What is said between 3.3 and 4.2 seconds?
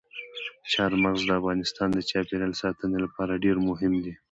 ډېر مهم دي.